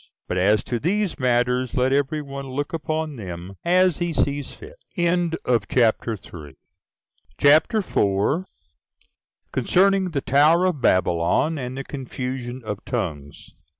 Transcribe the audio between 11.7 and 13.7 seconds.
The Confusion Of Tongues.